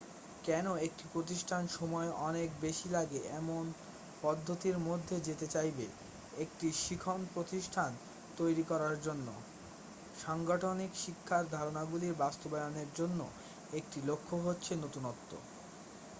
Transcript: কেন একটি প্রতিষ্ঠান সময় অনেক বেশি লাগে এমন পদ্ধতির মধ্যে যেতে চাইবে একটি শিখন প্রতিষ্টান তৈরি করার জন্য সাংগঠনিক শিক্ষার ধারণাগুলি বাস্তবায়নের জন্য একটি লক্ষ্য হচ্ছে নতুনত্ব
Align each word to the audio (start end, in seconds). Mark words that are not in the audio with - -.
কেন 0.43 0.65
একটি 0.79 1.05
প্রতিষ্ঠান 1.13 1.63
সময় 1.77 2.09
অনেক 2.21 2.49
বেশি 2.61 2.87
লাগে 2.89 3.19
এমন 3.39 3.63
পদ্ধতির 4.21 4.77
মধ্যে 4.87 5.15
যেতে 5.27 5.47
চাইবে 5.47 5.85
একটি 6.37 6.67
শিখন 6.81 7.19
প্রতিষ্টান 7.33 7.91
তৈরি 8.37 8.63
করার 8.63 8.95
জন্য 9.01 9.27
সাংগঠনিক 10.15 10.91
শিক্ষার 11.03 11.43
ধারণাগুলি 11.51 12.07
বাস্তবায়নের 12.23 12.89
জন্য 12.95 13.19
একটি 13.71 13.97
লক্ষ্য 14.09 14.35
হচ্ছে 14.45 14.71
নতুনত্ব 14.75 15.31